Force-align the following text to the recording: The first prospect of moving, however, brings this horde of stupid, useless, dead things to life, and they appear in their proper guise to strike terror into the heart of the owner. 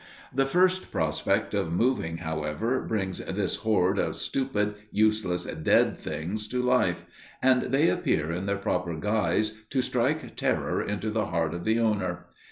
The 0.33 0.47
first 0.47 0.89
prospect 0.91 1.53
of 1.53 1.71
moving, 1.71 2.17
however, 2.17 2.81
brings 2.81 3.19
this 3.19 3.57
horde 3.57 3.99
of 3.99 4.15
stupid, 4.15 4.73
useless, 4.91 5.45
dead 5.45 5.95
things 5.99 6.47
to 6.47 6.59
life, 6.63 7.05
and 7.39 7.71
they 7.71 7.87
appear 7.87 8.31
in 8.31 8.47
their 8.47 8.57
proper 8.57 8.95
guise 8.95 9.57
to 9.69 9.79
strike 9.79 10.35
terror 10.35 10.81
into 10.81 11.11
the 11.11 11.27
heart 11.27 11.53
of 11.53 11.65
the 11.65 11.77
owner. 11.79 12.25